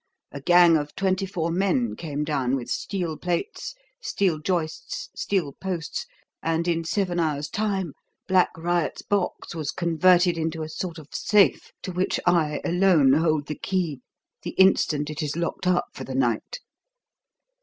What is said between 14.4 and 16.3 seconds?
the instant it is locked up for the